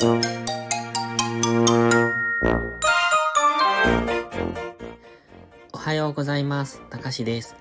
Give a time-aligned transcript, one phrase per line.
[0.00, 0.06] お
[5.76, 6.80] はようございます。
[6.88, 7.56] たかしです。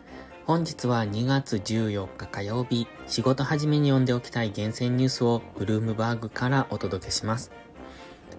[0.45, 7.51] 本日は2月14日火曜日、仕事始めに読んでおきたい厳選ニュースをブルームバーグからお届けします。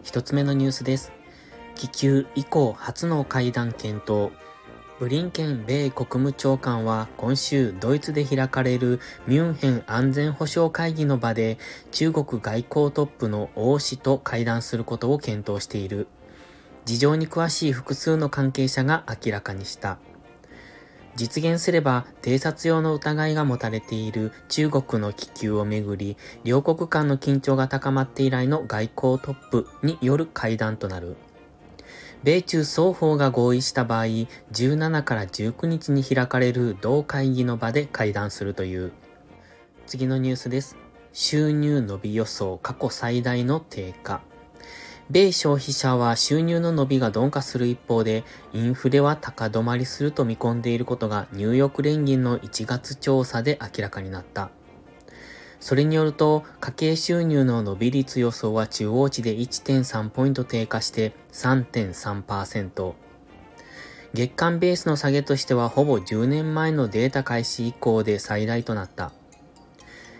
[0.05, 1.11] 一つ目のニュースです。
[1.75, 4.30] 気球以降初の会談検討。
[4.99, 8.98] ブリンケン米国務長官は今週ドイツで開かれる
[9.29, 11.57] ミュンヘン安全保障会議の場で
[11.93, 16.09] 中国外交トップの王氏と会談することを検討している。
[16.84, 19.98] 事情に詳しい複数の関係者が明らかにした。
[21.15, 31.16] 実現すれば偵察用の疑いが持たれている中国の気球をめぐり、両国間の緊張が高まって以来の外交トップによる会談となる。
[32.25, 34.05] 米中双方が合意した場合、
[34.53, 38.93] 17から19日に開かれる同会議の場で会談するという。
[39.87, 40.77] 次のニュースです。
[41.13, 44.21] 収入伸び予想過去最大の低下。
[45.11, 54.51] 米消費者は収入の伸びが鈍化する一方で、インフレは高止まりすると見込んでいることがニューヨーク連銀の1月調査で明らかになった。
[55.60, 62.95] それによると、家計収入の伸び率予想は中央値で1.3ポイント低下して3.3%。
[64.14, 69.12] 月間ベースの下げとしてはほぼ10年前のデータ開始以降で最大となった。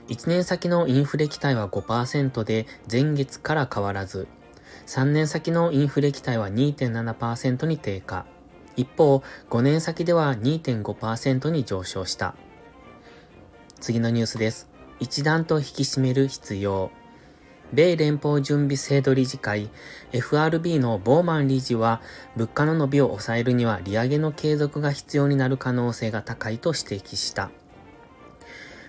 [0.09, 4.27] 1年先のインフレ期待は5%で前月から変わらず、
[4.87, 8.27] 3年先のインフレ期待は2.7%に低下。
[8.77, 12.35] 一方、5年先では2.5%に上昇した。
[13.81, 14.78] 次のニュースです。
[15.01, 16.91] 一段と引き締める必要。
[17.73, 19.69] 米連邦準備制度理事会
[20.13, 22.01] FRB のボーマン理事は
[22.35, 27.51] 物価の伸びを抑えるには利上げの継続が必要になる可能性が高いと指摘した。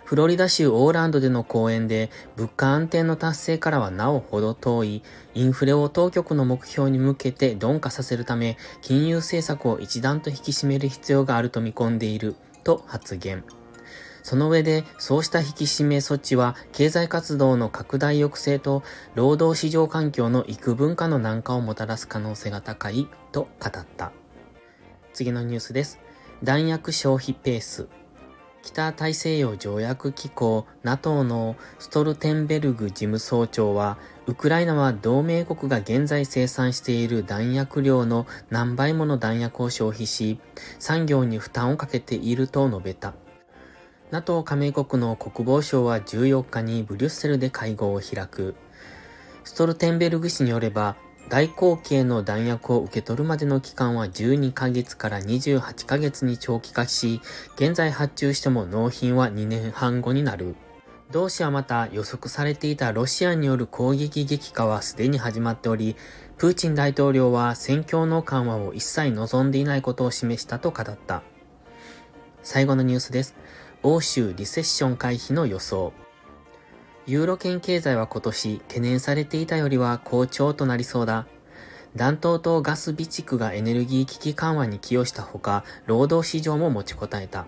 [0.06, 5.04] フロリダ州オーランドでの講演で物価安定の達成からはなおほど遠い
[5.36, 13.44] インフレを当局の目標に向けて鈍化させるため金融政策を一段と引き締める必要があると見込んでいると発言。
[14.24, 18.84] その上で、そうした引き締め措置は、経済活動の拡大抑制と、
[19.16, 24.12] 労働市場環境の幾分化の難化をもたらす可能性が高い、と語った。
[25.14, 26.00] 次のニュースです。
[26.44, 27.88] 弾薬消費ペース。
[28.62, 33.98] 北大西洋条約機構 NATO のストルテンベルグ事務総長は、
[34.28, 40.40] ウクライナは同盟国が現在生産している弾薬量の何倍もの弾薬を消費し、
[40.78, 43.14] 産業に負担をかけていると述べた。
[44.12, 48.56] NATO 加盟国の国防省は14日にブリュッセルで会合を開く。
[49.44, 50.96] ストルテンベルグ氏によれば、
[51.30, 57.22] 外交系の弾薬を受け取るまでの期間は12ヶ月から28ヶ月に長期化し、
[57.56, 60.56] 現在発注しても納品は2年半後になる。
[61.12, 65.96] 同氏はまた予測されていたロシアによる攻撃激化はすでに始まっており、
[66.40, 71.22] プーチン大統領は戦況の緩和を一切望んでいないことを示したと語った。
[72.42, 73.36] 最後のニュースです。
[73.82, 75.94] 欧州リセッション回避の予想。
[77.08, 81.28] ユーロ圏経済は今年懸念されていたよりは好調となりそうだ。
[81.96, 87.48] 暖冬とガス備蓄がエネルギー危機緩和に寄与したほか、労働市場も持ちこたえた。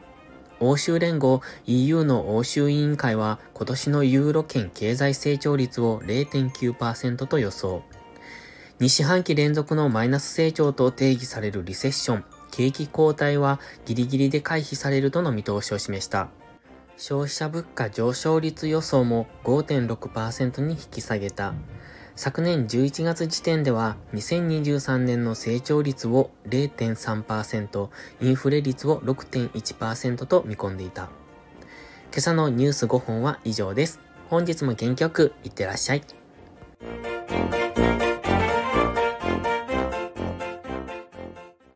[0.62, 7.84] 欧州連合 EU の欧州委員会は今年のユーロ圏経済成長率を0.9%と予想。
[8.80, 12.26] 2四半期連続のマイナス成長と定義されるリセッション。
[12.52, 16.30] 景気後退はギリギリで回避されるとの見通しを示した。
[16.98, 21.54] 消費者物価上昇率予想も5.6%に引き下げた。
[22.16, 27.90] 昨年11月時点では2023年の成長率を0.3%、
[28.22, 31.10] インフレ率を6.1%と見込んでいた。
[32.12, 34.00] 今朝のニュース5本は以上です。
[34.30, 36.21] 本日も元気よくいってらっしゃい。